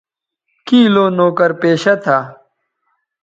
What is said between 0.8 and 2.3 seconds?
لو نوکر پیشہ تھا